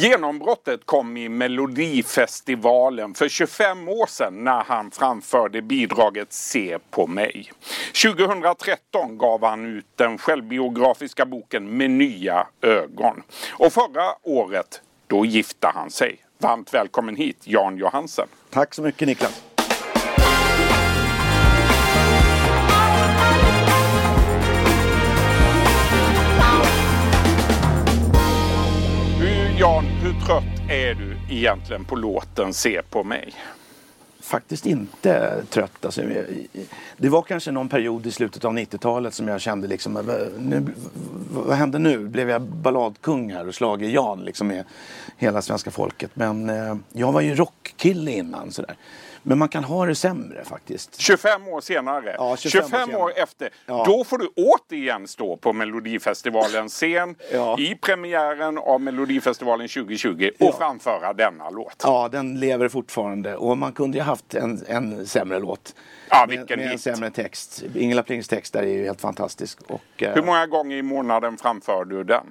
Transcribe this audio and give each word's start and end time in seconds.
Genombrottet 0.00 0.86
kom 0.86 1.16
i 1.16 1.28
Melodifestivalen 1.28 3.14
för 3.14 3.28
25 3.28 3.88
år 3.88 4.06
sedan 4.06 4.44
när 4.44 4.64
han 4.64 4.90
framförde 4.90 5.62
bidraget 5.62 6.32
Se 6.32 6.78
på 6.90 7.06
mig. 7.06 7.52
2013 8.02 9.18
gav 9.18 9.44
han 9.44 9.66
ut 9.66 9.86
den 9.96 10.18
självbiografiska 10.18 11.26
boken 11.26 11.76
Med 11.76 11.90
nya 11.90 12.46
ögon. 12.62 13.22
Och 13.52 13.72
förra 13.72 14.14
året, 14.22 14.82
då 15.06 15.24
gifte 15.24 15.66
han 15.74 15.90
sig. 15.90 16.16
Varmt 16.38 16.74
välkommen 16.74 17.16
hit 17.16 17.38
Jan 17.44 17.76
Johansen. 17.78 18.28
Tack 18.50 18.74
så 18.74 18.82
mycket 18.82 19.08
Niklas. 19.08 19.47
Trött 30.28 30.70
är 30.70 30.94
du 30.94 31.16
egentligen 31.36 31.84
på 31.84 31.96
låten 31.96 32.54
Se 32.54 32.82
på 32.90 33.04
mig? 33.04 33.32
Faktiskt 34.20 34.66
inte 34.66 35.42
trött. 35.50 35.84
Alltså, 35.84 36.02
det 36.96 37.08
var 37.08 37.22
kanske 37.22 37.50
någon 37.50 37.68
period 37.68 38.06
i 38.06 38.10
slutet 38.10 38.44
av 38.44 38.52
90-talet 38.52 39.14
som 39.14 39.28
jag 39.28 39.40
kände 39.40 39.68
liksom, 39.68 39.92
nu, 40.38 40.66
vad 41.30 41.56
hände 41.56 41.78
nu? 41.78 41.98
Blev 41.98 42.30
jag 42.30 42.42
balladkung 42.42 43.32
här 43.32 43.48
och 43.48 43.54
slager 43.54 43.88
Jan 43.88 44.24
liksom 44.24 44.48
med 44.48 44.64
hela 45.16 45.42
svenska 45.42 45.70
folket? 45.70 46.10
Men 46.14 46.50
eh, 46.50 46.76
jag 46.92 47.12
var 47.12 47.20
ju 47.20 47.34
rockkille 47.34 48.10
innan 48.10 48.52
sådär. 48.52 48.76
Men 49.22 49.38
man 49.38 49.48
kan 49.48 49.64
ha 49.64 49.86
det 49.86 49.94
sämre 49.94 50.44
faktiskt. 50.44 51.00
25 51.00 51.48
år 51.48 51.60
senare, 51.60 52.14
ja, 52.18 52.36
25, 52.36 52.62
25 52.62 52.94
år, 52.94 53.02
år, 53.02 53.12
efter, 53.16 53.50
ja. 53.66 53.84
då 53.86 54.04
får 54.04 54.18
du 54.18 54.28
återigen 54.36 55.08
stå 55.08 55.36
på 55.36 55.52
Melodifestivalens 55.52 56.74
scen 56.74 57.14
ja. 57.32 57.58
i 57.58 57.74
premiären 57.74 58.58
av 58.58 58.80
Melodifestivalen 58.80 59.68
2020 59.68 60.30
och 60.40 60.58
framföra 60.58 61.12
denna 61.12 61.50
låt. 61.50 61.82
Ja, 61.82 62.08
den 62.12 62.40
lever 62.40 62.68
fortfarande 62.68 63.36
och 63.36 63.58
man 63.58 63.72
kunde 63.72 63.98
ju 63.98 64.04
haft 64.04 64.34
en, 64.34 64.64
en 64.66 65.06
sämre 65.06 65.38
låt. 65.38 65.74
Ja, 66.10 66.26
vilken 66.28 66.58
med, 66.58 66.58
med 66.58 66.72
en 66.72 66.78
sämre 66.78 67.10
text. 67.10 67.64
Ingela 67.74 68.02
Plings 68.02 68.28
text 68.28 68.52
där 68.52 68.62
är 68.62 68.66
ju 68.66 68.84
helt 68.84 69.00
fantastisk. 69.00 69.58
Och, 69.66 70.02
eh, 70.02 70.14
Hur 70.14 70.22
många 70.22 70.46
gånger 70.46 70.76
i 70.76 70.82
månaden 70.82 71.36
framför 71.36 71.84
du 71.84 72.04
den? 72.04 72.30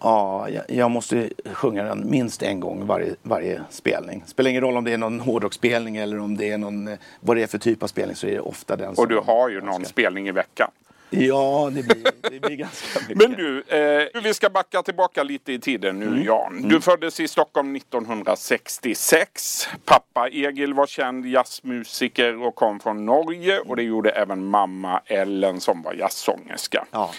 Ja, 0.00 0.48
jag, 0.68 0.90
måste 0.90 1.30
sjunga 1.52 1.82
den 1.82 2.10
minst 2.10 2.42
en 2.42 2.60
gång 2.60 2.86
varje, 2.86 3.14
varje 3.22 3.62
spelning. 3.70 4.22
Spelar 4.26 4.50
ingen 4.50 4.62
roll 4.62 4.76
om 4.76 4.84
det 4.84 4.92
är 4.92 4.98
någon 4.98 5.20
hårdrocksspelning 5.20 5.96
eller 5.96 6.18
om 6.18 6.36
det 6.36 6.50
är 6.50 6.58
någon, 6.58 6.88
eh, 6.88 6.98
vad 7.20 7.36
det 7.36 7.42
är 7.42 7.46
för 7.46 7.58
typ 7.58 7.82
av 7.82 7.86
spelning 7.86 8.16
så 8.16 8.26
är 8.26 8.32
det 8.32 8.40
ofta 8.40 8.76
den 8.76 8.94
Och 8.96 9.08
du 9.08 9.18
har 9.18 9.48
ju 9.48 9.60
någon 9.60 9.84
spelning 9.84 10.28
i 10.28 10.32
veckan. 10.32 10.70
Ja, 11.10 11.70
det 11.72 11.82
blir, 11.82 12.30
det 12.30 12.40
blir 12.40 12.56
ganska 12.56 13.00
mycket. 13.08 13.16
Men 13.16 13.32
du, 13.32 13.62
eh, 13.68 14.22
vi 14.22 14.34
ska 14.34 14.50
backa 14.50 14.82
tillbaka 14.82 15.22
lite 15.22 15.52
i 15.52 15.58
tiden 15.58 15.98
nu 15.98 16.06
mm. 16.06 16.24
Jan. 16.24 16.62
Du 16.62 16.68
mm. 16.68 16.80
föddes 16.80 17.20
i 17.20 17.28
Stockholm 17.28 17.76
1966. 17.76 19.68
Pappa 19.84 20.28
Egil 20.28 20.74
var 20.74 20.86
känd 20.86 21.26
jazzmusiker 21.26 22.42
och 22.42 22.54
kom 22.54 22.80
från 22.80 23.06
Norge 23.06 23.58
och 23.58 23.76
det 23.76 23.82
gjorde 23.82 24.10
även 24.10 24.46
mamma 24.46 25.00
Ellen 25.06 25.60
som 25.60 25.82
var 25.82 25.92
jazzsångerska. 25.94 26.86
Ja. 26.90 27.10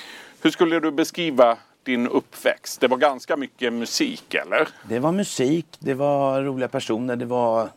Hur 0.41 0.49
skulle 0.49 0.79
du 0.79 0.91
beskriva 0.91 1.57
din 1.87 2.07
uppväxt? 2.07 2.81
Det 2.81 2.87
var 2.87 2.97
ganska 2.97 3.37
mycket 3.37 3.73
musik 3.73 4.33
eller? 4.33 4.67
Det 4.89 4.99
var 4.99 5.11
musik, 5.11 5.65
det 5.79 5.93
var 5.93 6.41
roliga 6.41 6.67
personer, 6.67 7.15
det 7.15 7.25
var 7.25 7.69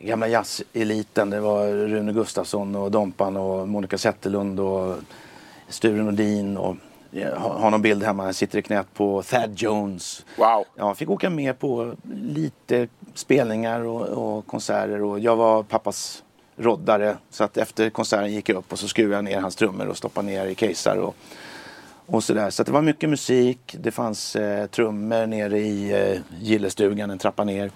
gamla 0.00 0.28
jazzeliten. 0.28 1.30
Det 1.30 1.40
var 1.40 1.68
Rune 1.68 2.12
Gustafsson 2.12 2.76
och 2.76 2.90
Dompan 2.90 3.36
och 3.36 3.68
Monica 3.68 3.98
Zetterlund 3.98 4.60
och 4.60 4.96
Sture 5.68 6.02
Nordin 6.02 6.56
och 6.56 6.76
jag 7.10 7.36
har 7.36 7.70
någon 7.70 7.82
bild 7.82 8.02
hemma, 8.02 8.26
jag 8.26 8.34
sitter 8.34 8.58
i 8.58 8.62
knät 8.62 8.94
på 8.94 9.22
Thad 9.22 9.52
Jones. 9.54 10.24
Wow! 10.36 10.64
Jag 10.74 10.96
fick 10.96 11.10
åka 11.10 11.30
med 11.30 11.58
på 11.58 11.94
lite 12.12 12.88
spelningar 13.14 13.80
och, 13.80 14.02
och 14.02 14.46
konserter 14.46 15.02
och 15.02 15.20
jag 15.20 15.36
var 15.36 15.62
pappas 15.62 16.22
roddare. 16.56 17.16
Så 17.30 17.44
att 17.44 17.56
efter 17.56 17.90
konserten 17.90 18.32
gick 18.32 18.48
jag 18.48 18.56
upp 18.56 18.72
och 18.72 18.78
så 18.78 18.88
skruvade 18.88 19.16
jag 19.16 19.24
ner 19.24 19.40
hans 19.40 19.56
trummor 19.56 19.86
och 19.86 19.96
stoppade 19.96 20.26
ner 20.26 20.46
i 20.46 20.54
casear. 20.54 20.96
Och, 20.96 21.16
och 22.06 22.24
sådär. 22.24 22.50
Så 22.50 22.62
det 22.62 22.72
var 22.72 22.82
mycket 22.82 23.10
musik. 23.10 23.76
Det 23.80 23.90
fanns 23.90 24.36
eh, 24.36 24.66
trummor 24.66 25.26
nere 25.26 25.58
i 25.58 25.92
eh, 25.92 26.20
gillestugan 26.40 27.10
en 27.10 27.18
trappa 27.18 27.44
ner. 27.44 27.70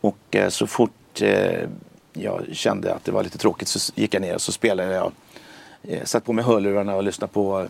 Och 0.00 0.36
eh, 0.36 0.48
så 0.48 0.66
fort 0.66 1.22
eh, 1.22 1.68
jag 2.12 2.44
kände 2.52 2.94
att 2.94 3.04
det 3.04 3.12
var 3.12 3.22
lite 3.22 3.38
tråkigt 3.38 3.68
så 3.68 3.92
gick 3.94 4.14
jag 4.14 4.20
ner 4.22 4.34
och 4.34 4.40
så 4.40 4.52
spelade 4.52 4.94
jag. 4.94 5.12
Eh, 5.82 6.04
satt 6.04 6.24
på 6.24 6.32
mig 6.32 6.44
hörlurarna 6.44 6.96
och 6.96 7.02
lyssnade 7.02 7.32
på 7.32 7.66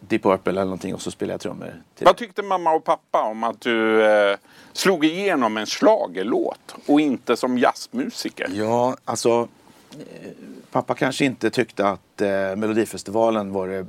Deep 0.00 0.22
Purple 0.22 0.50
eller 0.50 0.64
någonting 0.64 0.94
och 0.94 1.02
så 1.02 1.10
spelade 1.10 1.32
jag 1.32 1.40
trummor. 1.40 1.82
Vad 2.00 2.16
tyckte 2.16 2.42
mamma 2.42 2.72
och 2.72 2.84
pappa 2.84 3.22
om 3.22 3.44
att 3.44 3.60
du 3.60 4.04
eh, 4.04 4.36
slog 4.72 5.04
igenom 5.04 5.56
en 5.56 5.66
slagelåt 5.66 6.74
och 6.86 7.00
inte 7.00 7.36
som 7.36 7.58
jazzmusiker? 7.58 8.48
Ja, 8.52 8.96
alltså 9.04 9.48
eh, 9.92 10.30
pappa 10.70 10.94
kanske 10.94 11.24
inte 11.24 11.50
tyckte 11.50 11.88
att 11.88 12.20
eh, 12.20 12.56
Melodifestivalen 12.56 13.52
var 13.52 13.68
det 13.68 13.86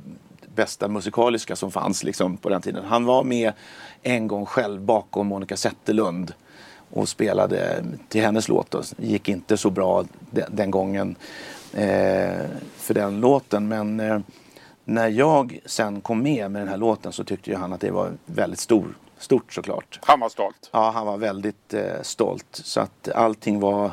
bästa 0.54 0.88
musikaliska 0.88 1.56
som 1.56 1.70
fanns 1.70 2.04
liksom, 2.04 2.36
på 2.36 2.48
den 2.48 2.62
tiden. 2.62 2.84
Han 2.84 3.04
var 3.04 3.24
med 3.24 3.52
en 4.02 4.28
gång 4.28 4.46
själv 4.46 4.80
bakom 4.80 5.26
Monica 5.26 5.56
Zetterlund 5.56 6.34
och 6.90 7.08
spelade 7.08 7.84
till 8.08 8.22
hennes 8.22 8.48
låt. 8.48 8.70
Det 8.70 9.06
gick 9.06 9.28
inte 9.28 9.56
så 9.56 9.70
bra 9.70 10.04
den, 10.30 10.56
den 10.56 10.70
gången 10.70 11.16
eh, 11.72 12.46
för 12.76 12.94
den 12.94 13.20
låten. 13.20 13.68
Men 13.68 14.00
eh, 14.00 14.20
när 14.84 15.08
jag 15.08 15.60
sen 15.66 16.00
kom 16.00 16.22
med 16.22 16.50
med 16.50 16.62
den 16.62 16.68
här 16.68 16.76
låten 16.76 17.12
så 17.12 17.24
tyckte 17.24 17.50
ju 17.50 17.56
han 17.56 17.72
att 17.72 17.80
det 17.80 17.90
var 17.90 18.12
väldigt 18.26 18.60
stor, 18.60 18.96
stort 19.18 19.52
såklart. 19.52 19.98
Han 20.02 20.20
var 20.20 20.28
stolt? 20.28 20.70
Ja, 20.72 20.90
han 20.90 21.06
var 21.06 21.16
väldigt 21.16 21.74
eh, 21.74 22.02
stolt. 22.02 22.46
Så 22.50 22.80
att 22.80 23.08
allting 23.14 23.60
var 23.60 23.90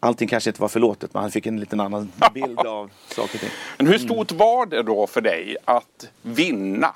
allting 0.00 0.28
kanske 0.28 0.50
inte 0.50 0.60
var 0.60 0.68
förlåtet 0.68 1.14
men 1.14 1.22
han 1.22 1.30
fick 1.30 1.46
en 1.46 1.60
liten 1.60 1.80
annan 1.80 2.12
bild 2.34 2.58
av 2.58 2.90
saker 3.08 3.34
och 3.34 3.40
ting. 3.40 3.50
Men 3.76 3.86
hur 3.86 3.98
stort 3.98 4.32
var 4.32 4.66
det 4.66 4.82
då 4.82 5.06
för 5.06 5.20
dig 5.20 5.56
att 5.64 6.08
vinna? 6.22 6.94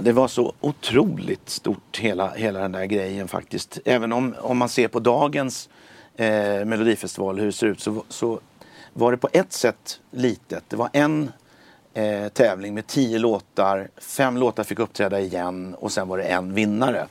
Det 0.00 0.12
var 0.12 0.28
så 0.28 0.52
otroligt 0.60 1.48
stort 1.48 1.98
hela, 1.98 2.30
hela 2.30 2.60
den 2.60 2.72
där 2.72 2.84
grejen 2.84 3.28
faktiskt. 3.28 3.78
Även 3.84 4.12
om, 4.12 4.34
om 4.40 4.58
man 4.58 4.68
ser 4.68 4.88
på 4.88 5.00
dagens 5.00 5.68
eh, 6.16 6.64
Melodifestival 6.64 7.38
hur 7.38 7.46
det 7.46 7.52
ser 7.52 7.66
ut 7.66 7.80
så, 7.80 8.04
så 8.08 8.40
var 8.92 9.12
det 9.12 9.18
på 9.18 9.28
ett 9.32 9.52
sätt 9.52 10.00
litet. 10.10 10.64
Det 10.68 10.76
var 10.76 10.90
en 10.92 11.32
eh, 11.94 12.28
tävling 12.28 12.74
med 12.74 12.86
tio 12.86 13.18
låtar. 13.18 13.88
Fem 13.96 14.36
låtar 14.36 14.64
fick 14.64 14.78
uppträda 14.78 15.20
igen 15.20 15.74
och 15.74 15.92
sen 15.92 16.08
var 16.08 16.18
det 16.18 16.24
en 16.24 16.54
vinnare. 16.54 17.06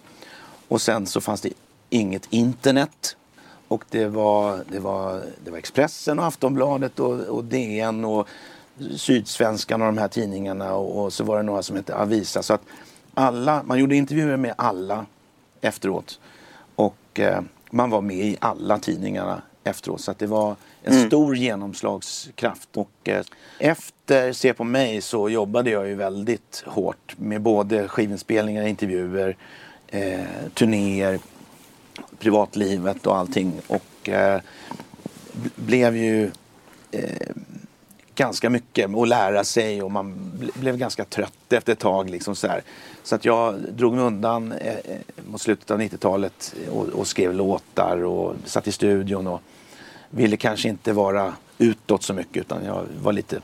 Och 0.67 0.81
sen 0.81 1.05
så 1.05 1.21
fanns 1.21 1.41
det 1.41 1.53
inget 1.89 2.33
internet. 2.33 3.17
Och 3.67 3.83
det 3.89 4.07
var, 4.07 4.59
det 4.71 4.79
var, 4.79 5.21
det 5.43 5.51
var 5.51 5.57
Expressen 5.57 6.19
och 6.19 6.25
Aftonbladet 6.25 6.99
och, 6.99 7.19
och 7.19 7.43
DN 7.43 8.05
och 8.05 8.27
Sydsvenskan 8.95 9.81
och 9.81 9.87
de 9.87 9.97
här 9.97 10.07
tidningarna 10.07 10.75
och, 10.75 11.03
och, 11.03 11.13
så 11.13 11.23
var 11.23 11.37
det 11.37 11.43
några 11.43 11.63
som 11.63 11.75
hette 11.75 11.95
Avisa. 11.95 12.43
Så 12.43 12.53
att 12.53 12.61
alla, 13.13 13.63
man 13.63 13.79
gjorde 13.79 13.95
intervjuer 13.95 14.37
med 14.37 14.53
alla 14.57 15.05
efteråt. 15.61 16.19
Och 16.75 17.19
eh, 17.19 17.41
man 17.71 17.89
var 17.89 18.01
med 18.01 18.25
i 18.25 18.37
alla 18.39 18.79
tidningarna 18.79 19.41
efteråt. 19.63 20.01
Så 20.01 20.11
att 20.11 20.19
det 20.19 20.27
var 20.27 20.55
en 20.83 20.93
mm. 20.93 21.07
stor 21.07 21.35
genomslagskraft. 21.35 22.77
Och 22.77 22.89
eh, 23.03 23.23
efter 23.59 24.33
Se 24.33 24.53
på 24.53 24.63
mig 24.63 25.01
så 25.01 25.29
jobbade 25.29 25.69
jag 25.69 25.87
ju 25.87 25.95
väldigt 25.95 26.63
hårt 26.65 27.15
med 27.17 27.41
både 27.41 27.87
skivinspelningar, 27.87 28.67
intervjuer, 28.67 29.37
eh, 29.87 30.19
turnéer 30.53 31.19
privatlivet 32.19 33.07
och 33.07 33.17
allting. 33.17 33.53
Och 33.67 34.09
eh, 34.09 34.41
blev 35.55 35.97
ju 35.97 36.31
eh, 36.91 37.27
ganska 38.15 38.49
mycket 38.49 38.95
att 38.95 39.07
lära 39.07 39.43
sig 39.43 39.81
och 39.81 39.91
man 39.91 40.31
blev 40.53 40.77
ganska 40.77 41.05
trött 41.05 41.53
efter 41.53 41.73
ett 41.73 41.79
tag. 41.79 42.09
Liksom 42.09 42.35
så, 42.35 42.47
här. 42.47 42.61
så 43.03 43.15
att 43.15 43.25
jag 43.25 43.55
drog 43.73 43.93
mig 43.93 44.03
undan 44.03 44.51
eh 44.51 44.75
mot 45.31 45.41
slutet 45.41 45.71
av 45.71 45.81
90-talet 45.81 46.55
och, 46.71 46.85
och, 46.85 47.07
skrev 47.07 47.33
låtar 47.33 48.03
och 48.03 48.35
satt 48.45 48.67
i 48.67 48.71
studion 48.71 49.27
och 49.27 49.41
ville 50.09 50.37
kanske 50.37 50.69
inte 50.69 50.93
vara 50.93 51.33
utåt 51.57 52.03
så 52.03 52.13
mycket 52.13 52.41
utan 52.41 52.65
jag 52.65 52.85
var 53.03 53.13
lite, 53.13 53.41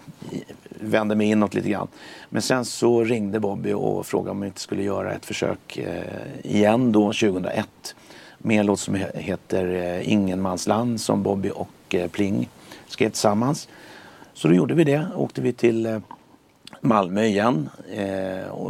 vände 0.69 1.15
mig 1.15 1.27
inåt 1.27 1.53
lite 1.53 1.69
grann. 1.69 1.87
Men 2.29 2.41
sen 2.41 2.65
så 2.65 3.03
ringde 3.03 3.39
Bobby 3.39 3.73
och 3.73 4.05
frågade 4.05 4.31
om 4.31 4.41
jag 4.41 4.49
inte 4.49 4.59
skulle 4.59 4.83
göra 4.83 5.13
ett 5.13 5.25
försök 5.25 5.77
eh, 5.77 6.51
igen 6.51 6.91
då 6.91 7.05
2001 7.05 7.95
med 8.45 8.59
en 8.59 8.65
låt 8.65 8.79
som 8.79 8.95
heter 9.13 9.65
eh, 9.75 10.11
Ingenmansland 10.11 11.01
som 11.01 11.23
Bobby 11.23 11.51
och 11.55 11.69
eh, 11.95 12.07
Pling 12.09 12.49
skrev 12.87 13.09
tillsammans. 13.09 13.67
Så 14.33 14.47
då 14.47 14.53
gjorde 14.53 14.73
vi 14.73 14.83
det. 14.83 15.07
Åkte 15.15 15.41
vi 15.41 15.53
till 15.53 15.85
eh, 15.85 15.97
Malmö 16.81 17.23
igen 17.23 17.69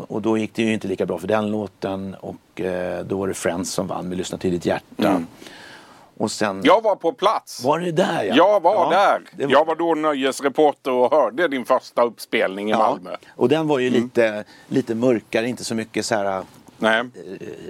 och, 0.08 0.22
då 0.22 0.38
gick 0.38 0.54
det 0.56 0.62
ju 0.64 0.74
inte 0.74 0.88
lika 0.88 1.06
bra 1.06 1.18
för 1.18 1.28
den 1.28 1.52
låten 1.52 2.16
och 2.20 2.62
då 3.06 3.18
var 3.18 3.28
det 3.28 3.34
Friends 3.34 3.72
som 3.72 3.88
vann 3.88 4.10
med 4.10 4.18
Lyssna 4.18 4.38
till 4.38 4.52
ditt 4.52 4.66
hjärta. 4.66 5.10
Mm. 5.10 5.28
Och 6.18 6.32
sen... 6.32 6.62
Jag 6.64 6.82
var 6.84 6.96
på 6.96 7.14
plats. 7.14 7.64
Var 7.64 7.80
det 7.80 7.92
där 7.92 8.24
ja? 8.24 8.34
Jag 8.36 8.64
var 8.64 8.74
ja, 8.76 8.90
där. 8.90 9.46
var- 9.46 9.52
Jag 9.52 9.66
var 9.66 9.76
då 9.76 9.96
nöjesreporter 9.96 10.92
och 10.92 11.12
hörde 11.12 11.48
din 11.48 11.66
första 11.66 12.04
uppspelning 12.04 12.70
i 12.72 12.74
Malmö. 12.74 13.16
Och 13.36 13.50
den 13.50 13.68
var 13.68 13.80
ju 13.80 13.88
Mm. 13.88 14.02
lite, 14.02 14.44
lite 14.68 14.96
mörkare, 14.96 15.48
inte 15.50 15.64
så 15.64 15.76
mycket 15.76 16.06
så 16.06 16.16
här 16.16 16.44
Nej. 16.84 17.04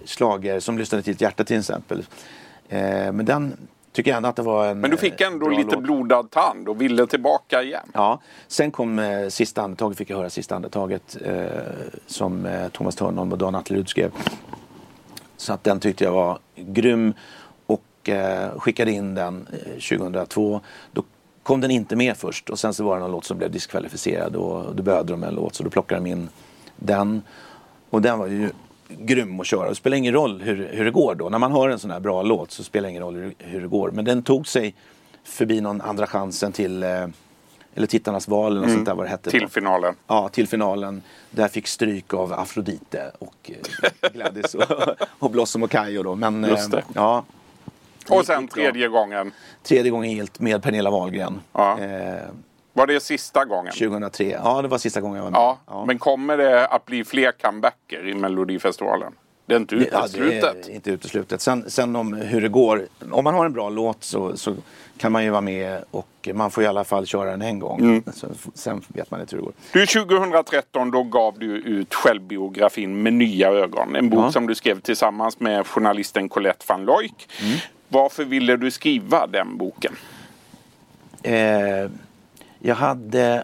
slager 0.05 0.59
som 0.59 0.77
lyssnade 0.77 1.03
till 1.03 1.13
ett 1.13 1.21
hjärta 1.21 1.43
till 1.43 1.59
exempel. 1.59 1.99
Eh, 2.69 3.11
men 3.11 3.25
den 3.25 3.57
tycker 3.91 4.11
jag 4.11 4.17
ändå 4.17 4.29
att 4.29 4.35
det 4.35 4.41
var 4.41 4.67
en 4.67 4.79
Men 4.79 4.91
du 4.91 4.97
fick 4.97 5.21
eh, 5.21 5.27
ändå 5.27 5.45
bra 5.45 5.57
lite 5.57 5.75
låt. 5.75 5.83
blodad 5.83 6.31
tand 6.31 6.69
och 6.69 6.81
ville 6.81 7.07
tillbaka 7.07 7.63
igen. 7.63 7.89
Ja, 7.93 8.21
sen 8.47 8.71
kom 8.71 8.99
eh, 8.99 9.27
sista 9.29 9.61
andetaget, 9.61 9.97
fick 9.97 10.09
jag 10.09 10.17
höra 10.17 10.29
sista 10.29 10.55
andetaget 10.55 11.17
eh, 11.25 11.45
som 12.07 12.45
eh, 12.45 12.67
Thomas 12.69 12.95
Törnholm 12.95 13.31
och 13.31 13.37
Dan 13.37 13.55
Atlerud 13.55 13.89
skrev. 13.89 14.11
Så 15.37 15.53
att 15.53 15.63
den 15.63 15.79
tyckte 15.79 16.03
jag 16.03 16.11
var 16.11 16.39
grym 16.55 17.13
och 17.65 18.09
eh, 18.09 18.59
skickade 18.59 18.91
in 18.91 19.15
den 19.15 19.47
eh, 19.51 19.97
2002. 19.97 20.61
Då 20.91 21.03
kom 21.43 21.61
den 21.61 21.71
inte 21.71 21.95
med 21.95 22.17
först 22.17 22.49
och 22.49 22.59
sen 22.59 22.73
så 22.73 22.83
var 22.83 22.95
det 22.95 23.01
någon 23.01 23.11
låt 23.11 23.25
som 23.25 23.37
blev 23.37 23.51
diskvalificerad 23.51 24.35
och 24.35 24.75
då 24.75 24.83
behövde 24.83 25.13
de 25.13 25.23
en 25.23 25.35
låt 25.35 25.55
så 25.55 25.63
då 25.63 25.69
plockade 25.69 26.01
de 26.01 26.09
in 26.09 26.29
den. 26.75 27.21
Och 27.89 28.01
den 28.01 28.19
var 28.19 28.27
ju 28.27 28.49
grym 28.87 29.39
att 29.39 29.47
köra. 29.47 29.69
Det 29.69 29.75
spelar 29.75 29.97
ingen 29.97 30.13
roll 30.13 30.41
hur, 30.41 30.69
hur 30.73 30.85
det 30.85 30.91
går 30.91 31.15
då. 31.15 31.29
När 31.29 31.39
man 31.39 31.51
hör 31.51 31.69
en 31.69 31.79
sån 31.79 31.91
här 31.91 31.99
bra 31.99 32.21
låt 32.21 32.51
så 32.51 32.63
spelar 32.63 32.87
det 32.87 32.89
ingen 32.91 33.03
roll 33.03 33.15
hur, 33.15 33.33
hur 33.37 33.61
det 33.61 33.67
går. 33.67 33.91
Men 33.91 34.05
den 34.05 34.23
tog 34.23 34.47
sig 34.47 34.75
förbi 35.23 35.61
någon 35.61 35.81
andra 35.81 36.07
chansen 36.07 36.51
till 36.51 36.83
eh, 36.83 37.07
eller 37.75 37.87
Tittarnas 37.87 38.27
val 38.27 38.51
eller 38.51 38.61
något 38.61 38.71
sånt 38.71 38.85
där 38.85 38.95
vad 38.95 39.05
det 39.05 39.09
hette. 39.09 39.29
Till 39.29 39.41
då. 39.41 39.47
finalen. 39.47 39.95
Ja, 40.07 40.29
till 40.29 40.47
finalen. 40.47 41.01
Där 41.31 41.47
fick 41.47 41.67
stryk 41.67 42.13
av 42.13 42.33
Afrodite 42.33 43.11
och 43.19 43.51
eh, 44.01 44.09
Gladys 44.13 44.55
och, 44.55 44.63
och 45.19 45.29
Blossom 45.31 45.63
och 45.63 45.71
Kayo 45.71 46.03
då. 46.03 46.15
Men, 46.15 46.43
Just 46.43 46.71
det. 46.71 46.77
Eh, 46.77 46.83
ja, 46.95 47.23
Och 48.09 48.25
sen 48.25 48.47
tredje 48.47 48.87
gången. 48.87 49.31
tredje 49.63 49.91
gången 49.91 50.09
helt 50.09 50.39
med 50.39 50.63
Pernilla 50.63 50.89
Wahlgren. 50.89 51.41
Ja. 51.53 51.79
Eh, 51.79 52.23
Var 52.73 52.87
det 52.87 52.99
sista 52.99 53.45
gången? 53.45 53.73
2003. 53.73 54.39
Ja, 54.43 54.61
det 54.61 54.67
var 54.67 54.77
sista 54.77 55.01
gången 55.01 55.15
jag 55.17 55.23
var 55.23 55.31
med. 55.31 55.39
Ja, 55.67 55.83
men 55.87 55.99
kommer 55.99 56.37
det 56.37 56.67
att 56.67 56.85
bli 56.85 57.03
fler 57.03 57.31
comebacker 57.31 58.07
i 58.07 58.13
Melodifestivalen? 58.13 59.13
Det 59.45 59.53
är 59.53 59.59
inte 59.59 59.75
Det- 59.75 59.89
ja, 59.91 60.05
uteslutet. 60.05 60.63
det 60.65 60.71
är 60.71 60.75
inte 60.75 60.91
uteslutet. 60.91 61.41
Sen, 61.41 61.69
sen 61.71 61.95
om 61.95 62.13
hur 62.13 62.41
det 62.41 62.47
går. 62.49 62.87
Om 63.11 63.23
man 63.23 63.33
har 63.33 63.45
en 63.45 63.53
bra 63.53 63.69
låt 63.69 64.03
så, 64.03 64.37
så 64.37 64.55
kan 64.97 65.11
man 65.11 65.23
ju 65.23 65.29
vara 65.29 65.41
med 65.41 65.83
och 65.91 66.29
man 66.33 66.51
får 66.51 66.63
i 66.63 66.67
alla 66.67 66.83
fall 66.83 67.05
köra 67.05 67.31
den 67.31 67.41
en 67.41 67.59
gång. 67.59 67.79
Mm. 67.79 68.03
Sen 68.53 68.81
vet 68.87 69.11
man 69.11 69.21
inte 69.21 69.35
hur 69.35 69.41
det 69.41 69.45
går. 69.45 69.53
Du, 69.73 69.85
2013 69.85 70.91
då 70.91 71.03
gav 71.03 71.39
du 71.39 71.45
ut 71.57 71.93
självbiografin 71.93 73.01
Med 73.01 73.13
nya 73.13 73.49
ögon. 73.49 73.95
En 73.95 74.09
bok 74.09 74.19
Ja. 74.25 74.31
som 74.31 74.47
du 74.47 74.55
skrev 74.55 74.79
tillsammans 74.79 75.39
med 75.39 75.67
journalisten 75.67 76.29
Colette 76.29 76.65
van 76.67 76.85
Loik. 76.85 77.29
Mm. 77.41 77.57
Varför 77.87 78.23
ville 78.25 78.57
du 78.57 78.71
skriva 78.71 79.27
den 79.27 79.57
boken? 79.57 79.95
Eh, 81.23 81.89
jag 82.65 82.75
hade 82.75 83.43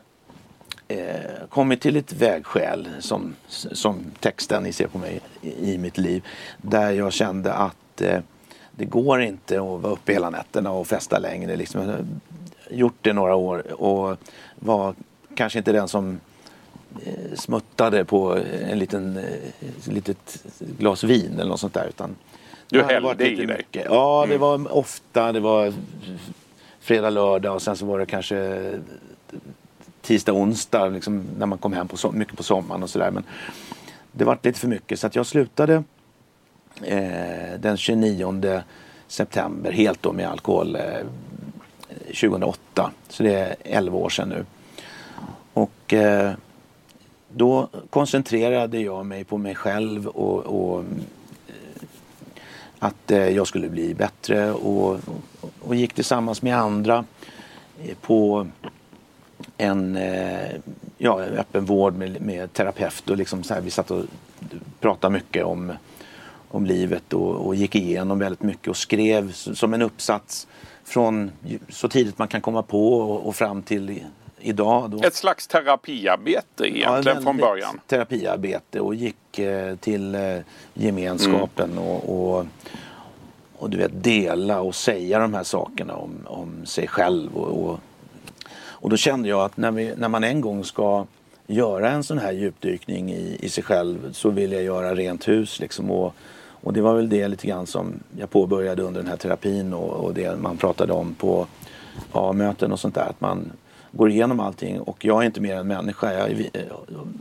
eh, 0.88 1.48
kommit 1.50 1.82
till 1.82 1.98
ett 1.98 2.14
vägskäl 2.14 2.90
som, 3.00 3.36
som 3.48 4.00
texten 4.20 4.64
ni 4.64 4.74
ser 4.74 4.88
på 4.88 4.98
mig 4.98 5.20
i, 5.42 5.74
i 5.74 5.78
mitt 5.78 5.98
liv. 5.98 6.24
Där 6.62 6.92
jag 6.92 7.14
kände 7.14 7.54
att 7.54 8.02
eh, 8.02 8.20
det 8.72 8.86
går 8.86 9.22
inte 9.22 9.56
att 9.56 9.82
vara 9.82 9.94
uppe 9.94 10.14
hela 10.14 10.30
nätterna 10.30 10.72
och 10.72 10.88
festa 10.88 11.20
längre. 11.20 11.56
Liksom. 11.56 11.82
Jag 11.82 11.88
har 11.88 12.06
gjort 12.72 12.98
det 13.02 13.14
några 13.14 13.36
år 13.36 13.82
och 13.82 14.18
var 14.56 14.96
kanske 15.36 15.60
inte 15.60 15.72
den 15.72 15.88
som 15.88 16.20
eh, 17.06 17.36
smuttade 17.36 18.06
på 18.06 18.38
en 18.70 18.80
liten 18.80 19.18
eh, 19.18 19.94
litet 19.94 20.44
glas 20.60 21.04
vin 21.04 21.34
eller 21.34 21.50
något 21.50 21.60
sånt 21.60 21.74
där. 21.74 21.88
Utan 21.88 22.16
Du 22.70 22.78
det 22.78 22.84
hade 22.84 22.94
hällde 23.08 23.30
i 23.30 23.36
dig. 23.36 23.58
mycket. 23.58 23.86
Ja, 23.90 24.26
det 24.30 24.38
var 24.38 24.74
ofta. 24.78 25.32
Det 25.32 25.40
var 25.40 25.74
fredag, 26.90 27.10
lördag 27.10 27.56
och 27.56 27.62
sen 27.62 27.76
så 27.76 27.86
var 27.86 28.00
det 28.00 28.06
kanske 28.06 28.64
tisdag, 30.02 30.34
onsdag 30.34 30.88
liksom, 30.88 31.24
när 31.38 31.46
man 31.46 31.58
kom 31.58 31.74
hem 31.74 31.88
på 31.88 31.98
so 31.98 32.12
mycket 32.12 32.38
på 32.38 32.44
sommaren 32.44 32.84
och 32.84 32.90
sådär. 32.90 33.12
Men 33.12 33.24
det 34.12 34.24
var 34.24 34.40
lite 34.42 34.60
för 34.60 34.68
mycket 34.68 35.00
så 35.00 35.08
att 35.08 35.16
jag 35.16 35.26
slutade 35.26 35.84
eh, 36.84 37.60
den 37.60 37.78
29 37.78 38.62
september 39.08 39.72
helt 39.72 40.04
då 40.04 40.14
med 40.14 40.30
alkohol 40.30 40.76
eh, 40.76 40.82
2008. 42.06 42.92
Så 43.10 43.24
det 43.24 43.34
är 43.34 43.56
11 43.64 43.98
år 43.98 44.10
sedan 44.10 44.30
nu. 44.30 44.46
Och 45.54 45.94
eh, 45.94 46.34
då 47.30 47.70
koncentrerade 47.90 48.80
jag 48.80 49.06
mig 49.06 49.24
på 49.24 49.38
mig 49.38 49.56
själv 49.56 50.08
och, 50.08 50.40
och 50.46 50.84
att 52.80 53.12
eh, 53.12 53.30
jag 53.30 53.48
skulle 53.48 53.70
bli 53.70 53.94
bättre 53.94 54.52
och, 54.52 55.00
och, 55.60 55.76
gick 55.76 55.94
tillsammans 55.94 56.42
med 56.42 56.58
andra 56.58 57.06
eh, 57.84 57.96
på 58.02 58.48
en 59.58 59.96
eh, 59.96 60.52
ja, 60.98 61.22
öppen 61.22 61.66
vård 61.66 61.96
med, 61.96 62.22
med 62.22 62.54
terapeut 62.54 63.10
och 63.10 63.18
liksom 63.18 63.44
så 63.44 63.54
här, 63.54 63.62
vi 63.62 63.72
satt 63.72 63.92
och 63.92 64.04
pratade 64.80 65.14
mycket 65.14 65.46
om, 65.46 65.74
om 66.48 66.66
livet 66.66 67.14
och, 67.14 67.36
och 67.36 67.56
gick 67.56 67.76
igenom 67.76 68.20
väldigt 68.20 68.44
mycket 68.44 68.68
och 68.68 68.78
skrev 68.78 69.32
som 69.32 69.74
en 69.74 69.82
uppsats 69.82 70.48
från 70.84 71.32
så 71.70 71.90
tidigt 71.90 72.18
man 72.18 72.28
kan 72.28 72.42
komma 72.42 72.64
på 72.64 72.94
och, 72.94 73.28
och 73.28 73.36
fram 73.36 73.62
till 73.62 74.04
idag. 74.42 74.90
Då. 74.90 75.04
Ett 75.04 75.16
slags 75.16 75.48
terapiarbete 75.48 76.64
egentligen 76.64 77.18
Ja, 77.18 77.24
från 77.24 77.38
början. 77.38 77.80
Terapiarbete 77.88 78.80
och 78.80 78.96
gick 78.96 79.40
eh, 79.40 79.76
till 79.76 80.16
eh, 80.16 80.38
gemenskapen 80.74 81.72
Mm. 81.72 81.84
och, 81.84 82.38
och, 82.38 82.46
och 83.58 83.70
du 83.70 83.78
vet 83.78 84.04
dela 84.04 84.62
och 84.62 84.76
säga 84.76 85.20
de 85.20 85.34
här 85.34 85.44
sakerna 85.44 85.96
om, 85.96 86.12
om 86.26 86.66
sig 86.66 86.88
själv. 86.88 87.38
Och, 87.38 87.70
och, 87.70 87.80
och 88.82 88.90
då 88.90 88.98
kände 88.98 89.30
jag 89.30 89.42
att 89.42 89.58
när, 89.58 89.72
vi, 89.72 89.94
när 89.98 90.10
man 90.10 90.24
en 90.24 90.42
gång 90.42 90.64
ska 90.64 91.06
göra 91.48 91.92
en 91.92 92.04
sån 92.04 92.18
här 92.18 92.32
djupdykning 92.32 93.12
i, 93.12 93.38
i 93.40 93.50
sig 93.50 93.64
själv 93.64 94.14
så 94.14 94.30
vill 94.30 94.52
jag 94.52 94.64
göra 94.64 94.96
rent 94.96 95.28
hus. 95.28 95.60
Liksom, 95.60 95.92
och, 95.92 96.14
och 96.62 96.74
det 96.74 96.82
var 96.82 96.96
väl 96.96 97.10
det 97.10 97.28
lite 97.28 97.48
grann 97.48 97.68
som 97.68 97.94
jag 98.18 98.30
påbörjade 98.30 98.84
under 98.84 99.02
den 99.02 99.10
här 99.10 99.18
terapin 99.18 99.74
och, 99.74 99.90
och 100.06 100.14
det 100.14 100.42
man 100.42 100.58
pratade 100.58 100.94
om 100.94 101.14
på 101.14 101.48
A-möten 102.12 102.72
och 102.72 102.80
sånt 102.80 102.96
där. 102.96 103.10
Att 103.10 103.22
man 103.22 103.52
går 103.92 104.10
igenom 104.10 104.40
allting 104.40 104.80
och 104.80 105.06
jag 105.06 105.22
är 105.22 105.26
inte 105.26 105.42
mer 105.42 105.56
än 105.56 105.68
människa. 105.68 106.14
Jag, 106.14 106.50
jag 106.54 106.78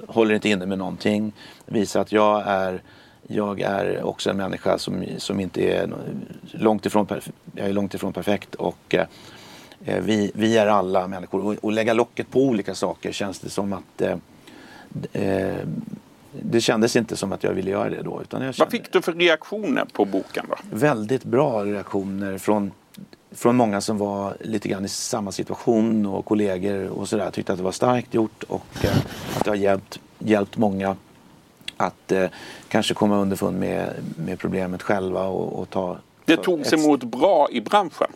håller 0.06 0.34
inte 0.34 0.48
inne 0.48 0.66
med 0.66 0.78
någonting. 0.78 1.32
Visar 1.66 2.00
att 2.00 2.12
jag 2.12 2.42
är, 2.46 2.82
jag 3.26 3.60
är 3.60 4.02
också 4.02 4.30
en 4.30 4.36
människa 4.36 4.78
som, 4.78 5.04
som 5.18 5.40
inte 5.40 5.62
är 5.62 5.88
långt 6.52 6.86
ifrån, 6.86 7.06
jag 7.54 7.68
är 7.68 7.72
långt 7.72 7.94
ifrån 7.94 8.12
perfekt. 8.12 8.54
Och, 8.54 8.94
eh, 9.84 10.00
vi, 10.02 10.30
vi 10.34 10.58
är 10.58 10.66
alla 10.66 11.08
människor 11.08 11.46
och, 11.46 11.54
och 11.64 11.72
lägga 11.72 11.92
locket 11.92 12.30
på 12.30 12.40
olika 12.42 12.74
saker 12.74 13.12
känns 13.12 13.38
det 13.38 13.50
som 13.50 13.72
att 13.72 14.00
eh, 14.02 14.16
eh, 15.12 15.56
det 16.42 16.60
kändes 16.60 16.96
inte 16.96 17.16
som 17.16 17.32
att 17.32 17.44
jag 17.44 17.52
ville 17.52 17.70
göra 17.70 17.90
det 17.90 18.02
då. 18.02 18.22
Utan 18.22 18.40
jag 18.40 18.46
Vad 18.46 18.54
kände, 18.54 18.70
fick 18.70 18.92
du 18.92 19.02
för 19.02 19.12
reaktioner 19.12 19.84
på 19.92 20.04
boken 20.04 20.46
då? 20.48 20.56
väldigt 20.76 21.24
bra 21.24 21.64
reaktioner 21.64 22.38
från, 22.38 22.72
från 23.38 23.56
många 23.56 23.80
som 23.80 23.98
var 23.98 24.36
lite 24.40 24.68
grann 24.68 24.84
i 24.84 24.88
samma 24.88 25.32
situation 25.32 26.06
och 26.06 26.24
kollegor 26.24 26.88
och 26.88 27.08
sådär. 27.08 27.30
Tyckte 27.30 27.52
att 27.52 27.58
det 27.58 27.64
var 27.64 27.72
starkt 27.72 28.14
gjort 28.14 28.42
och 28.42 28.84
eh, 28.84 28.96
att 29.36 29.44
det 29.44 29.50
har 29.50 29.56
hjälpt, 29.56 30.00
hjälpt 30.18 30.56
många 30.56 30.96
att 31.76 32.12
eh, 32.12 32.24
kanske 32.68 32.94
komma 32.94 33.16
underfund 33.16 33.58
med, 33.60 33.90
med 34.16 34.38
problemet 34.38 34.82
själva 34.82 35.24
och, 35.26 35.60
och 35.62 35.70
ta 35.70 35.96
Det 36.24 36.36
togs 36.36 36.72
ett- 36.72 36.80
emot 36.84 37.04
bra 37.04 37.48
i 37.50 37.60
branschen. 37.60 38.10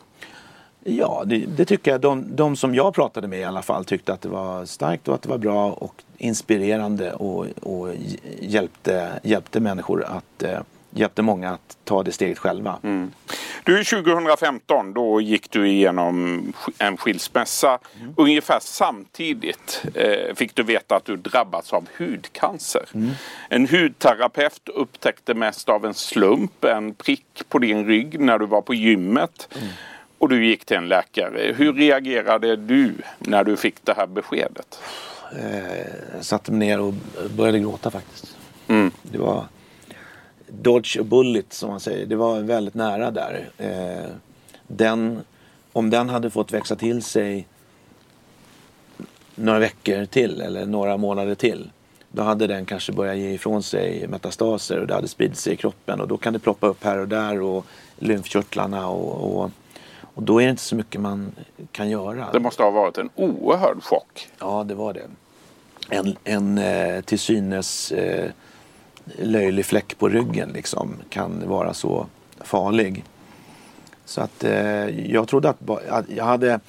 Ja, 0.85 1.23
det, 1.27 1.39
det 1.57 1.65
tycker 1.65 1.91
jag. 1.91 2.01
De, 2.01 2.37
de 2.37 2.57
som 2.57 2.75
jag 2.75 2.95
pratade 2.95 3.29
med 3.29 3.41
i 3.41 3.45
alla 3.45 3.63
fall 3.63 3.85
tyckte 3.85 4.13
att 4.13 4.21
det 4.21 4.29
var 4.29 4.65
starkt 4.65 5.09
och 5.09 5.15
att 5.15 5.23
det 5.23 5.29
var 5.29 5.39
bra 5.39 5.71
och 5.73 6.03
inspirerande 6.19 7.13
och, 7.13 7.47
och 7.63 7.89
hj- 7.89 8.19
hjälpte, 8.41 9.09
hjälpte 9.23 9.61
människor 9.61 10.05
att 10.05 10.43
eh, 10.43 10.59
hjälpte 10.91 11.23
många 11.23 11.51
att 11.51 11.77
ta 11.85 12.03
det 12.03 12.13
steget 12.13 12.39
själva. 12.39 12.79
Du, 13.65 13.85
2015 13.85 14.93
då 14.93 15.21
gick 15.21 15.51
du 15.51 15.69
igenom 15.69 16.53
en 16.79 16.97
skilsmässa. 16.97 17.79
Ungefär 18.17 18.59
samtidigt 18.61 19.85
eh, 19.95 20.35
fick 20.35 20.55
du 20.55 20.63
veta 20.63 20.97
att 20.97 21.05
du 21.05 21.17
drabbats 21.17 21.73
av 21.73 21.89
hudcancer. 21.99 22.85
En 23.49 23.69
hudterapeut 23.69 24.69
upptäckte 24.69 25.35
mest 25.35 25.69
av 25.69 25.87
en 25.87 25.95
slump 25.95 26.65
en 26.65 26.95
prick 26.95 27.43
på 27.49 27.59
din 27.59 27.87
rygg 27.87 28.21
när 28.21 28.39
du 28.39 28.47
var 28.47 28.63
på 28.63 28.75
gymmet. 28.75 29.49
Och 30.19 30.29
du 30.29 30.47
gick 30.47 30.65
till 30.65 30.77
en 30.77 30.89
läkare. 30.89 31.55
Hur 31.57 31.73
reagerade 31.73 32.57
du 32.57 32.95
när 33.19 33.45
du 33.45 33.57
fick 33.57 33.85
det 33.85 33.95
här 33.97 34.07
beskedet? 34.07 34.81
Eh, 35.37 36.15
jag 36.15 36.25
satte 36.25 36.53
mig 36.53 36.69
ner 36.69 36.81
och 36.81 36.95
började 37.37 37.59
gråta 37.59 37.91
faktiskt. 37.91 38.37
Mm. 38.69 38.91
Det 39.03 39.19
var 39.19 39.45
dodge 40.61 41.01
a 41.01 41.05
bullet 41.05 41.53
som 41.53 41.71
man 41.71 41.81
säger. 41.81 42.07
Det 42.07 42.17
var 42.17 42.41
väldigt 42.41 42.75
nära 42.75 43.11
där. 43.11 43.51
Eh, 43.59 44.11
den, 44.67 45.21
om 45.73 45.91
den 45.91 46.09
hade 46.09 46.31
fått 46.31 46.53
växa 46.53 46.77
till 46.77 47.03
sig 47.03 47.47
några 49.35 49.59
veckor 49.59 50.05
till 50.05 50.41
eller 50.41 50.67
några 50.67 50.97
månader 50.97 51.35
till. 51.35 51.71
då 52.13 52.23
hade 52.23 52.47
den 52.47 52.65
kanske 52.65 52.93
börjat 52.93 53.17
ge 53.17 53.31
ifrån 53.31 53.63
sig 53.63 54.09
metastaser 54.09 54.79
och 54.81 54.87
det 54.87 54.95
hade 54.95 55.09
spridit 55.09 55.39
sig 55.39 55.53
i 55.53 55.57
kroppen 55.57 56.01
och 56.01 56.09
då 56.09 56.17
kan 56.17 56.33
det 56.33 56.39
ploppa 56.39 56.67
upp 56.67 56.85
här 56.85 56.99
och 56.99 57.09
där 57.09 57.41
och 57.41 57.67
lymfkörtlarna 57.99 58.89
och, 58.89 59.37
och, 59.37 59.51
och 60.01 60.23
då 60.23 60.41
är 60.41 60.45
det 60.45 60.51
inte 60.51 60.63
så 60.63 60.77
mycket 60.77 61.01
man 61.01 61.33
kan 61.73 61.91
göra. 61.91 62.29
Det 62.33 62.41
måste 62.41 62.63
ha 62.63 62.71
varit 62.71 62.99
en 62.99 63.11
oerhörd 63.15 63.83
chock. 63.83 64.29
Ja, 64.39 64.65
det 64.65 64.75
var 64.75 64.95
det. 64.95 65.09
En, 65.89 66.17
en 66.25 66.59
eh, 66.59 67.01
till 67.01 67.19
synes 67.19 67.93
eh, 67.93 68.31
löjlig 69.19 69.67
fläck 69.67 69.99
på 69.99 70.09
ryggen 70.09 70.51
liksom 70.55 70.95
kan 71.09 71.49
vara 71.49 71.75
så 71.75 72.07
farlig. 72.41 73.05
Så 74.05 74.21
att 74.21 74.45
eh, 74.45 75.11
jag 75.11 75.29
trodde 75.29 75.49
att, 75.49 75.71
att, 75.89 76.05
jag 76.09 76.25
hade 76.25 76.61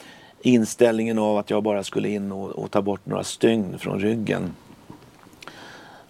inställningen 0.41 1.19
av 1.19 1.37
att 1.37 1.49
jag 1.49 1.63
bara 1.63 1.83
skulle 1.83 2.09
in 2.09 2.31
och, 2.31 2.49
och, 2.49 2.71
ta 2.71 2.81
bort 2.81 3.05
några 3.05 3.23
stygn 3.23 3.79
från 3.79 3.99
ryggen. 3.99 4.53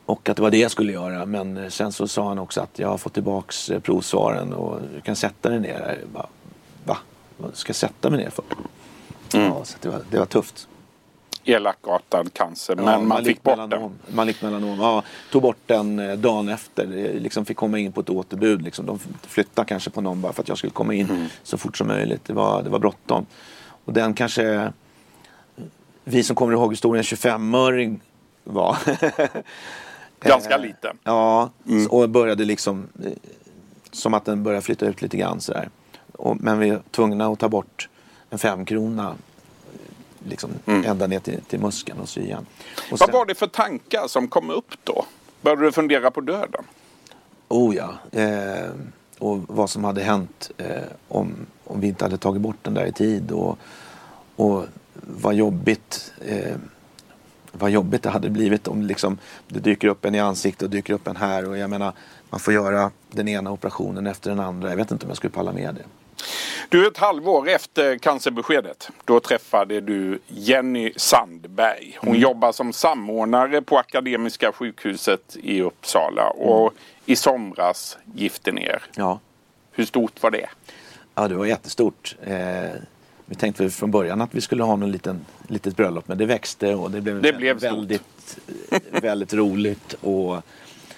Och 0.05 0.29
att 0.29 0.35
det 0.35 0.41
var 0.41 0.51
det 0.51 0.57
jag 0.57 0.71
skulle 0.71 0.91
göra. 0.91 1.25
Men 1.25 1.71
sen 1.71 1.91
så 1.91 2.07
sa 2.07 2.27
han 2.27 2.39
också 2.39 2.61
att 2.61 2.79
jag 2.79 2.87
har 2.87 2.97
fått 2.97 3.13
tillbaks 3.13 3.69
eh, 3.69 3.79
provsvaren 3.79 4.53
och 4.53 4.79
du 4.95 5.01
kan 5.01 5.15
sätta 5.15 5.49
dig 5.49 5.59
ner. 5.59 5.99
Bara, 6.13 6.27
Va? 6.85 6.97
Vad 7.37 7.55
ska 7.55 7.69
jag 7.69 7.75
sätta 7.75 8.09
mig 8.09 8.19
ner 8.19 8.29
för? 8.29 8.45
Mm. 9.33 9.47
Ja, 9.47 9.65
så 9.65 9.77
det, 9.81 9.89
var, 9.89 10.01
det 10.11 10.19
var 10.19 10.25
tufft 10.25 10.67
elakartad 11.43 12.33
cancer. 12.33 12.75
Men 12.75 12.85
ja, 12.85 12.99
man, 12.99 13.25
fick 13.25 13.43
bort 13.43 13.57
melanom. 13.57 13.91
den. 14.05 14.15
Malikt 14.15 14.41
melanom. 14.41 14.79
Ja, 14.79 15.03
tog 15.31 15.41
bort 15.41 15.57
den 15.65 15.99
eh, 15.99 16.17
dagen 16.17 16.49
efter. 16.49 16.87
Liksom 17.19 17.45
fick 17.45 17.57
komma 17.57 17.79
in 17.79 17.91
på 17.91 18.01
ett 18.01 18.09
återbud. 18.09 18.61
Liksom. 18.61 18.85
De 18.85 18.99
flyttade 19.21 19.65
kanske 19.65 19.89
på 19.89 20.01
någon 20.01 20.21
bara 20.21 20.33
för 20.33 20.41
att 20.41 20.47
jag 20.47 20.57
skulle 20.57 20.71
komma 20.71 20.93
in 20.93 21.09
mm. 21.09 21.25
så 21.43 21.57
fort 21.57 21.77
som 21.77 21.87
möjligt. 21.87 22.25
Det 22.25 22.33
var, 22.33 22.63
det 22.63 22.69
var 22.69 22.79
bråttom. 22.79 23.25
Och 23.85 23.93
den 23.93 24.13
kanske... 24.13 24.71
Vi 26.03 26.23
som 26.23 26.35
kommer 26.35 26.53
ihåg 26.53 26.71
historien 26.73 27.03
25-öring 27.03 27.99
var. 28.43 28.77
Ganska 30.19 30.57
liten. 30.57 30.97
Ja, 31.03 31.49
mm. 31.67 31.87
och 31.87 32.09
började 32.09 32.45
liksom 32.45 32.87
eh, 33.05 33.11
som 33.91 34.13
att 34.13 34.25
den 34.25 34.43
började 34.43 34.61
flytta 34.61 34.85
ut 34.85 35.01
lite 35.01 35.17
grann 35.17 35.41
sådär. 35.41 35.69
Och, 36.11 36.41
men 36.41 36.59
vi 36.59 36.69
var 36.69 36.81
tvungna 36.91 37.27
att 37.27 37.39
ta 37.39 37.49
bort 37.49 37.89
en 38.29 38.39
femkrona 38.39 39.15
liksom 40.25 40.49
mm. 40.65 40.85
ända 40.85 41.07
ner 41.07 41.19
till, 41.19 41.41
till 41.41 41.59
muskeln 41.59 41.99
och 41.99 42.09
sy 42.09 42.21
igen. 42.21 42.45
Och 42.91 42.99
Vad 42.99 43.11
var 43.11 43.25
det 43.25 43.35
för 43.35 43.47
tankar 43.47 44.07
som 44.07 44.27
kom 44.27 44.49
upp 44.49 44.73
då? 44.83 45.05
Började 45.41 45.65
du 45.65 45.71
fundera 45.71 46.11
på 46.11 46.21
döden? 46.21 46.63
Oh 47.47 47.75
ja. 47.75 47.93
Eh, 48.11 48.69
och 49.19 49.39
vad 49.47 49.69
som 49.69 49.83
hade 49.83 50.03
hänt 50.03 50.51
eh, 50.57 50.83
om, 51.07 51.35
om 51.63 51.79
vi 51.79 51.87
inte 51.87 52.05
hade 52.05 52.17
tagit 52.17 52.41
bort 52.41 52.57
den 52.61 52.73
där 52.73 52.85
i 52.85 52.91
tid. 52.91 53.31
Och, 53.31 53.57
och 54.35 54.65
vad 54.93 55.33
jobbigt 55.33 56.13
eh, 56.25 56.55
vad 57.51 57.71
jobbigt 57.71 58.03
det 58.03 58.09
hade 58.09 58.29
blivit 58.29 58.67
om 58.67 58.81
liksom, 58.81 59.17
det 59.47 59.59
dyker 59.59 59.87
upp 59.87 60.05
en 60.05 60.15
i 60.15 60.19
ansiktet 60.19 60.63
och 60.63 60.69
dyker 60.69 60.93
upp 60.93 61.07
en 61.07 61.15
här. 61.15 61.49
Och 61.49 61.57
jag 61.57 61.69
menar, 61.69 61.93
man 62.29 62.39
får 62.39 62.53
göra 62.53 62.91
den 63.11 63.27
ena 63.27 63.51
operationen 63.51 64.07
efter 64.07 64.29
den 64.29 64.39
andra. 64.39 64.69
Jag 64.69 64.77
vet 64.77 64.91
inte 64.91 65.05
om 65.05 65.09
jag 65.09 65.17
skulle 65.17 65.31
palla 65.31 65.51
med 65.51 65.75
det. 65.75 65.83
Du, 66.73 66.87
ett 66.87 66.97
halvår 66.97 67.49
efter 67.49 67.97
cancerbeskedet, 67.97 68.89
då 69.05 69.19
träffade 69.19 69.81
du 69.81 70.19
Jenny 70.27 70.93
Sandberg. 70.95 71.97
Hon 71.99 72.09
mm. 72.09 72.21
jobbar 72.21 72.51
som 72.51 72.73
samordnare 72.73 73.61
på 73.61 73.77
Akademiska 73.77 74.51
sjukhuset 74.51 75.37
i 75.43 75.61
Uppsala 75.61 76.29
och 76.29 76.61
mm. 76.61 76.73
i 77.05 77.15
somras 77.15 77.97
gifte 78.15 78.51
ner. 78.51 78.83
Ja. 78.95 79.19
Hur 79.71 79.85
stort 79.85 80.23
var 80.23 80.31
det? 80.31 80.49
Ja, 81.15 81.27
det 81.27 81.35
var 81.35 81.45
jättestort. 81.45 82.15
Eh, 82.23 82.35
vi 83.25 83.35
tänkte 83.35 83.69
från 83.69 83.91
början 83.91 84.21
att 84.21 84.35
vi 84.35 84.41
skulle 84.41 84.63
ha 84.63 84.75
något 84.75 84.89
liten, 84.89 85.25
litet 85.47 85.75
bröllop 85.75 86.07
men 86.07 86.17
det 86.17 86.25
växte 86.25 86.75
och 86.75 86.91
det 86.91 87.01
blev, 87.01 87.21
det 87.21 87.33
blev 87.33 87.59
väldigt, 87.59 88.37
väldigt 88.91 89.33
roligt. 89.33 89.93
Och 89.93 90.41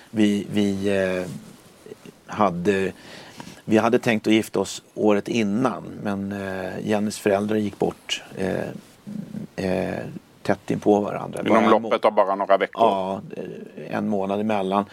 vi, 0.10 0.48
vi 0.51 0.98
eh, 0.98 1.27
hade 2.27 2.91
vi 3.65 3.77
hade 3.77 4.00
tänkt 4.00 4.27
att 4.27 4.34
gifta 4.34 4.60
oss 4.60 4.84
året 4.93 5.27
innan 5.27 5.84
men 6.03 6.31
eh, 6.31 6.88
Jennys 6.89 7.19
föräldrar 7.19 7.57
gick 7.57 7.79
bort 7.79 8.24
eh, 8.38 8.69
eh, 9.55 10.00
tätt 10.41 10.72
in 10.72 10.79
på 10.79 11.00
varandra. 11.00 11.41
Inom 11.45 11.69
loppet 11.69 12.05
av 12.05 12.13
bara 12.13 12.36
några 12.36 12.57
veckor? 12.57 12.84
Ja, 12.84 13.22
eh, 13.38 13.98
en 13.98 14.10
månad 14.10 14.39
emellan. 14.39 14.86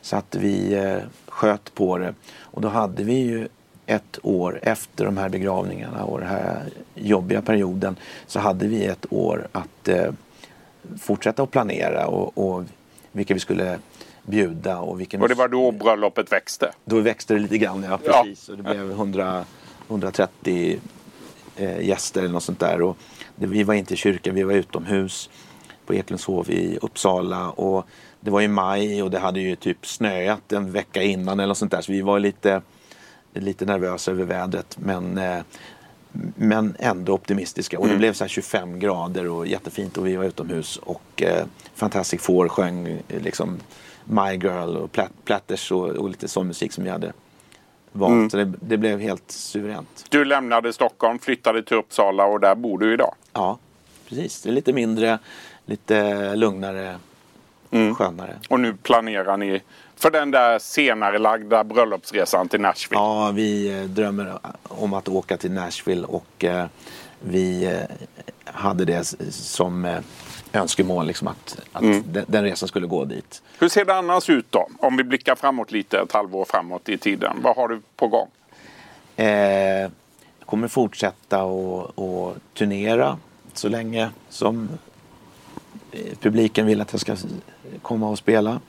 Så 0.00 0.16
att 0.16 0.34
vi 0.34 0.74
eh, 0.74 0.98
sköt 1.26 1.74
på 1.74 1.98
det. 1.98 2.14
Och 2.40 2.60
då 2.60 2.68
hade 2.68 3.04
vi 3.04 3.14
ju 3.14 3.48
ett 3.86 4.18
år 4.22 4.60
efter 4.62 5.04
de 5.04 5.16
här 5.16 5.28
begravningarna 5.28 6.04
och 6.04 6.20
den 6.20 6.28
här 6.28 6.62
jobbiga 6.94 7.42
perioden 7.42 7.96
så 8.26 8.40
hade 8.40 8.66
vi 8.66 8.84
ett 8.84 9.12
år 9.12 9.48
att 9.52 9.88
eh, 9.88 10.12
fortsätta 11.00 11.42
att 11.42 11.50
planera 11.50 12.06
och, 12.06 12.38
och 12.38 12.64
vilka 13.12 13.34
vi 13.34 13.40
skulle 13.40 13.78
bjuda. 14.26 14.78
Och, 14.78 15.00
vilken 15.00 15.22
och 15.22 15.28
det 15.28 15.34
var 15.34 15.48
då 15.48 15.72
bröllopet 15.72 16.32
växte? 16.32 16.72
Då 16.84 17.00
växte 17.00 17.34
det 17.34 17.40
lite 17.40 17.58
grann, 17.58 17.82
ja 17.82 17.98
precis. 17.98 18.48
Ja. 18.48 18.52
Och 18.52 18.56
det 18.56 18.62
blev 18.62 18.90
100, 18.90 19.44
130 19.88 20.80
eh, 21.56 21.80
gäster 21.80 22.20
eller 22.20 22.32
något 22.32 22.42
sånt 22.42 22.60
där. 22.60 22.82
Och 22.82 22.96
det, 23.36 23.46
vi 23.46 23.62
var 23.62 23.74
inte 23.74 23.94
i 23.94 23.96
kyrkan, 23.96 24.34
vi 24.34 24.42
var 24.42 24.54
utomhus 24.54 25.30
på 25.86 25.94
Eklundshov 25.94 26.50
i 26.50 26.78
Uppsala. 26.82 27.50
Och 27.50 27.86
det 28.20 28.30
var 28.30 28.40
i 28.40 28.48
maj 28.48 29.02
och 29.02 29.10
det 29.10 29.18
hade 29.18 29.40
ju 29.40 29.56
typ 29.56 29.86
snöat 29.86 30.52
en 30.52 30.72
vecka 30.72 31.02
innan 31.02 31.40
eller 31.40 31.48
något 31.48 31.58
sånt 31.58 31.72
där. 31.72 31.80
Så 31.80 31.92
vi 31.92 32.00
var 32.00 32.18
lite, 32.18 32.62
lite 33.32 33.64
nervösa 33.64 34.10
över 34.10 34.24
vädret. 34.24 34.76
Men 34.78 35.18
eh, 35.18 35.42
men 36.36 36.76
ändå 36.78 37.12
optimistiska. 37.12 37.78
Och 37.78 37.84
det 37.84 37.90
mm. 37.90 37.98
blev 37.98 38.12
så 38.12 38.26
25 38.26 38.78
grader 38.78 39.28
och 39.28 39.46
jättefint 39.46 39.96
och 39.96 40.06
vi 40.06 40.16
var 40.16 40.24
utomhus. 40.24 40.76
Och 40.76 41.22
eh, 41.22 41.46
Fantastic 41.74 42.20
Four 42.22 42.48
sjöng 42.48 42.86
eh, 43.08 43.22
liksom 43.22 43.60
My 44.04 44.32
Girl 44.32 44.76
och 44.76 44.98
Platters 45.24 45.72
och, 45.72 45.88
och 45.88 46.08
lite 46.08 46.28
sån 46.28 46.46
musik 46.46 46.72
som 46.72 46.84
vi 46.84 46.90
hade 46.90 47.12
valt. 47.92 48.12
Mm. 48.12 48.30
Så 48.30 48.36
det, 48.36 48.52
det, 48.60 48.76
blev 48.76 49.00
helt 49.00 49.30
suveränt. 49.30 50.04
Du 50.08 50.24
lämnade 50.24 50.72
Stockholm, 50.72 51.18
flyttade 51.18 51.62
till 51.62 51.76
Uppsala 51.76 52.26
och 52.26 52.40
där 52.40 52.54
bor 52.54 52.78
du 52.78 52.94
idag? 52.94 53.14
Ja, 53.32 53.58
precis. 54.08 54.42
Det 54.42 54.48
är 54.48 54.52
lite 54.52 54.72
mindre, 54.72 55.18
lite 55.66 56.36
lugnare, 56.36 56.96
mm. 57.70 57.94
skönare. 57.94 58.36
Och 58.48 58.60
nu 58.60 58.74
planerar 58.74 59.36
ni 59.36 59.62
för 59.96 60.10
den 60.10 60.30
där 60.30 60.58
senare 60.58 61.18
lagda 61.18 61.64
bröllopsresan 61.64 62.48
till 62.48 62.60
Nashville? 62.60 63.00
Ja, 63.00 63.30
vi 63.30 63.80
eh, 63.80 63.84
drömmer 63.84 64.38
om 64.62 64.92
att 64.92 65.08
åka 65.08 65.36
till 65.36 65.52
Nashville 65.52 66.06
och 66.06 66.44
eh, 66.44 66.66
vi 67.20 67.64
eh, 67.64 67.96
hade 68.44 68.84
det 68.84 69.04
som 69.30 70.00
önskemål 70.54 71.06
liksom 71.06 71.28
att, 71.28 71.58
att 71.72 71.82
mm. 71.82 72.02
den, 72.06 72.24
den, 72.28 72.44
resan 72.44 72.68
skulle 72.68 72.86
gå 72.86 73.04
dit. 73.04 73.42
Hur 73.58 73.68
ser 73.68 73.84
det 73.84 73.94
annars 73.94 74.30
ut 74.30 74.46
då? 74.50 74.68
Om 74.78 74.96
vi 74.96 75.04
blickar 75.04 75.34
framåt 75.34 75.72
lite, 75.72 75.98
ett 75.98 76.12
halvår 76.12 76.44
framåt 76.44 76.88
i 76.88 76.98
tiden. 76.98 77.36
Vad 77.42 77.56
har 77.56 77.68
du 77.68 77.80
på 77.96 78.08
gång? 78.08 78.28
Eh, 79.16 79.26
jag 80.38 80.46
kommer 80.46 80.68
fortsätta 80.68 81.42
att 81.42 82.54
turnera 82.54 83.18
så 83.54 83.68
länge 83.68 84.10
som 84.28 84.68
publiken 86.20 86.66
vill 86.66 86.80
att 86.80 86.92
jag 86.92 87.00
ska 87.00 87.16
komma 87.82 88.08
och 88.08 88.18
spela. 88.18 88.60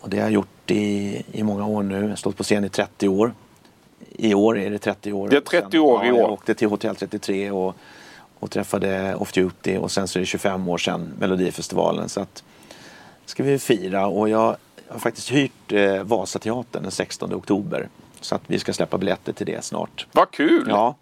Och 0.00 0.10
det 0.10 0.16
har 0.16 0.24
jag 0.24 0.32
gjort 0.32 0.70
i, 0.70 1.22
i 1.32 1.42
många 1.42 1.66
år 1.66 1.82
nu. 1.82 2.00
Jag 2.00 2.08
har 2.08 2.16
stått 2.16 2.36
på 2.36 2.42
scen 2.42 2.64
i 2.64 2.68
30 2.68 3.08
år. 3.08 3.34
I 4.10 4.34
år 4.34 4.58
är 4.58 4.70
det 4.70 4.78
30 4.78 5.12
år. 5.12 5.28
Det 5.28 5.36
är 5.36 5.40
30 5.40 5.78
år 5.78 6.06
i 6.06 6.12
år. 6.12 6.18
Jag 6.18 6.30
åkte 6.30 6.54
till 6.54 6.68
Hotell 6.68 6.96
33 6.96 7.50
och, 7.50 7.76
och 8.40 8.50
träffade 8.50 9.14
Off 9.14 9.32
Duty 9.32 9.76
och 9.76 9.90
sen 9.90 10.08
så 10.08 10.18
är 10.18 10.20
det 10.20 10.26
25 10.26 10.68
år 10.68 10.78
sedan 10.78 11.12
Melodifestivalen. 11.18 12.08
Så 12.08 12.20
att 12.20 12.44
ska 13.26 13.42
vi 13.42 13.58
fira 13.58 14.06
och 14.06 14.28
jag 14.28 14.56
har 14.88 14.98
faktiskt 14.98 15.30
hyrt 15.30 15.72
eh, 15.72 16.02
Vasateatern 16.02 16.82
den 16.82 16.92
16 16.92 17.34
oktober. 17.34 17.88
Så 18.20 18.34
att 18.34 18.42
vi 18.46 18.58
ska 18.58 18.72
släppa 18.72 18.98
biljetter 18.98 19.32
till 19.32 19.46
det 19.46 19.64
snart. 19.64 20.06
Vad 20.12 20.30
kul! 20.30 20.66
Ja. 20.68 20.94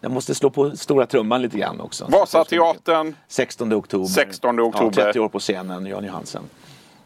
Jag 0.00 0.12
måste 0.12 0.34
slå 0.34 0.50
på 0.50 0.76
stora 0.76 1.06
trumman 1.06 1.42
lite 1.42 1.58
grann 1.58 1.80
också. 1.80 2.06
Vasateatern 2.08 3.14
16 3.28 3.72
oktober. 3.72 4.06
16 4.06 4.60
oktober. 4.60 4.92
Ja, 4.96 5.04
30 5.04 5.20
år 5.20 5.28
på 5.28 5.38
scenen, 5.38 5.86
Jan 5.86 6.04
Johansen. 6.04 6.42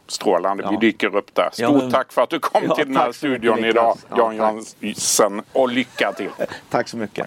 Strålande, 0.06 0.62
ja. 0.62 0.70
vi 0.70 0.76
dyker 0.76 1.16
upp 1.16 1.34
där. 1.34 1.48
Stort 1.52 1.82
ja, 1.82 1.90
tack 1.90 2.12
för 2.12 2.22
att 2.22 2.30
du 2.30 2.38
kom 2.38 2.74
till 2.76 2.86
den 2.86 2.96
här 2.96 3.12
studion 3.12 3.64
idag, 3.64 3.98
Jan 4.16 4.36
Jansson. 4.36 5.42
Och 5.52 5.68
lycka 5.68 6.12
till! 6.12 6.30
tack 6.70 6.88
så 6.88 6.96
mycket! 6.96 7.26